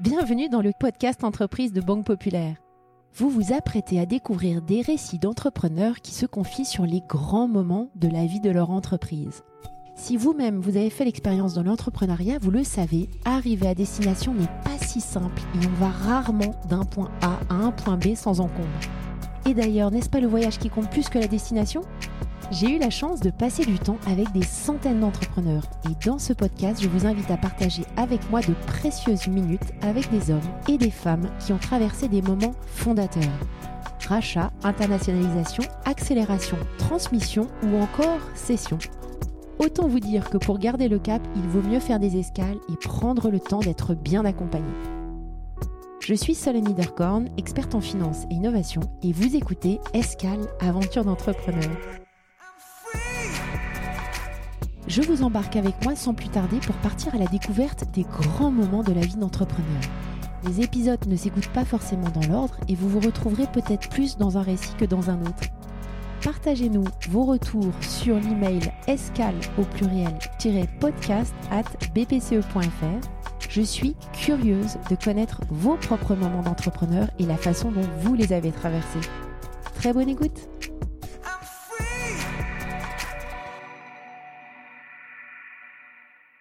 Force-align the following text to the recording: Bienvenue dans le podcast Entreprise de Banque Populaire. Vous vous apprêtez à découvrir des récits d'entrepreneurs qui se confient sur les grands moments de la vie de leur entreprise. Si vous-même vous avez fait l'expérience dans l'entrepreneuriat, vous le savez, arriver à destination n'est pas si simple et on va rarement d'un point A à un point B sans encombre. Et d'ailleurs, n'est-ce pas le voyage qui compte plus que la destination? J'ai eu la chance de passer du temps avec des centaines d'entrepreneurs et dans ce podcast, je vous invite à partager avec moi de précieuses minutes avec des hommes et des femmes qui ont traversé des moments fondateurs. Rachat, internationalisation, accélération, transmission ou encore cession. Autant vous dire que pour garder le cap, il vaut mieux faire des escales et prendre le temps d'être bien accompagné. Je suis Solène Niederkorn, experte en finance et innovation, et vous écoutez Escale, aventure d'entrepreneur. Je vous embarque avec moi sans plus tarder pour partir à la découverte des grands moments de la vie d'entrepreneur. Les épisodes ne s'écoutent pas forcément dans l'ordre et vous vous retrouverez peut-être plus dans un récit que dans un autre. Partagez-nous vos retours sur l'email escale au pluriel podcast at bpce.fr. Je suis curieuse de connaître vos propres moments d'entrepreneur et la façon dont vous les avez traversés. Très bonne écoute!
Bienvenue 0.00 0.48
dans 0.48 0.60
le 0.60 0.72
podcast 0.76 1.22
Entreprise 1.22 1.72
de 1.72 1.80
Banque 1.80 2.04
Populaire. 2.04 2.56
Vous 3.14 3.30
vous 3.30 3.52
apprêtez 3.52 4.00
à 4.00 4.06
découvrir 4.06 4.60
des 4.60 4.80
récits 4.80 5.20
d'entrepreneurs 5.20 6.00
qui 6.00 6.12
se 6.12 6.26
confient 6.26 6.64
sur 6.64 6.84
les 6.84 7.00
grands 7.00 7.46
moments 7.46 7.90
de 7.94 8.08
la 8.08 8.26
vie 8.26 8.40
de 8.40 8.50
leur 8.50 8.70
entreprise. 8.70 9.44
Si 9.94 10.16
vous-même 10.16 10.58
vous 10.58 10.76
avez 10.76 10.90
fait 10.90 11.04
l'expérience 11.04 11.54
dans 11.54 11.62
l'entrepreneuriat, 11.62 12.38
vous 12.40 12.50
le 12.50 12.64
savez, 12.64 13.08
arriver 13.24 13.68
à 13.68 13.76
destination 13.76 14.34
n'est 14.34 14.48
pas 14.64 14.84
si 14.84 15.00
simple 15.00 15.40
et 15.62 15.64
on 15.64 15.80
va 15.80 15.90
rarement 15.90 16.56
d'un 16.68 16.82
point 16.82 17.12
A 17.22 17.38
à 17.48 17.54
un 17.54 17.70
point 17.70 17.96
B 17.96 18.16
sans 18.16 18.40
encombre. 18.40 18.66
Et 19.46 19.54
d'ailleurs, 19.54 19.92
n'est-ce 19.92 20.10
pas 20.10 20.20
le 20.20 20.26
voyage 20.26 20.58
qui 20.58 20.70
compte 20.70 20.90
plus 20.90 21.08
que 21.08 21.20
la 21.20 21.28
destination? 21.28 21.82
J'ai 22.50 22.76
eu 22.76 22.78
la 22.78 22.90
chance 22.90 23.20
de 23.20 23.30
passer 23.30 23.64
du 23.64 23.78
temps 23.78 23.98
avec 24.06 24.30
des 24.32 24.42
centaines 24.42 25.00
d'entrepreneurs 25.00 25.64
et 25.88 26.06
dans 26.06 26.18
ce 26.18 26.32
podcast, 26.32 26.80
je 26.82 26.88
vous 26.88 27.06
invite 27.06 27.30
à 27.30 27.36
partager 27.36 27.84
avec 27.96 28.30
moi 28.30 28.40
de 28.40 28.54
précieuses 28.66 29.26
minutes 29.28 29.72
avec 29.82 30.10
des 30.10 30.30
hommes 30.30 30.40
et 30.68 30.78
des 30.78 30.90
femmes 30.90 31.28
qui 31.40 31.52
ont 31.52 31.58
traversé 31.58 32.08
des 32.08 32.22
moments 32.22 32.54
fondateurs. 32.66 33.22
Rachat, 34.08 34.50
internationalisation, 34.62 35.64
accélération, 35.84 36.58
transmission 36.78 37.48
ou 37.62 37.76
encore 37.76 38.20
cession. 38.34 38.78
Autant 39.58 39.88
vous 39.88 40.00
dire 40.00 40.28
que 40.28 40.36
pour 40.36 40.58
garder 40.58 40.88
le 40.88 40.98
cap, 40.98 41.22
il 41.36 41.48
vaut 41.48 41.66
mieux 41.66 41.80
faire 41.80 42.00
des 42.00 42.18
escales 42.18 42.58
et 42.70 42.76
prendre 42.76 43.30
le 43.30 43.40
temps 43.40 43.60
d'être 43.60 43.94
bien 43.94 44.24
accompagné. 44.24 44.72
Je 46.00 46.12
suis 46.12 46.34
Solène 46.34 46.64
Niederkorn, 46.64 47.30
experte 47.38 47.74
en 47.74 47.80
finance 47.80 48.24
et 48.30 48.34
innovation, 48.34 48.82
et 49.02 49.12
vous 49.12 49.36
écoutez 49.36 49.80
Escale, 49.94 50.46
aventure 50.60 51.04
d'entrepreneur. 51.04 51.70
Je 54.86 55.00
vous 55.00 55.22
embarque 55.22 55.56
avec 55.56 55.82
moi 55.82 55.96
sans 55.96 56.12
plus 56.12 56.28
tarder 56.28 56.58
pour 56.58 56.74
partir 56.76 57.14
à 57.14 57.18
la 57.18 57.26
découverte 57.26 57.84
des 57.94 58.02
grands 58.02 58.50
moments 58.50 58.82
de 58.82 58.92
la 58.92 59.00
vie 59.00 59.16
d'entrepreneur. 59.16 59.80
Les 60.46 60.60
épisodes 60.60 61.06
ne 61.06 61.16
s'écoutent 61.16 61.48
pas 61.48 61.64
forcément 61.64 62.10
dans 62.10 62.28
l'ordre 62.28 62.56
et 62.68 62.74
vous 62.74 62.88
vous 62.90 63.00
retrouverez 63.00 63.46
peut-être 63.46 63.88
plus 63.88 64.18
dans 64.18 64.36
un 64.36 64.42
récit 64.42 64.74
que 64.78 64.84
dans 64.84 65.08
un 65.08 65.20
autre. 65.22 65.48
Partagez-nous 66.22 66.84
vos 67.08 67.24
retours 67.24 67.72
sur 67.80 68.16
l'email 68.16 68.60
escale 68.86 69.34
au 69.58 69.62
pluriel 69.62 70.12
podcast 70.80 71.34
at 71.50 71.64
bpce.fr. 71.94 73.08
Je 73.48 73.62
suis 73.62 73.96
curieuse 74.12 74.76
de 74.90 74.96
connaître 74.96 75.40
vos 75.48 75.76
propres 75.76 76.14
moments 76.14 76.42
d'entrepreneur 76.42 77.08
et 77.18 77.24
la 77.24 77.36
façon 77.36 77.70
dont 77.70 77.88
vous 78.00 78.14
les 78.14 78.34
avez 78.34 78.52
traversés. 78.52 79.00
Très 79.74 79.94
bonne 79.94 80.10
écoute! 80.10 80.53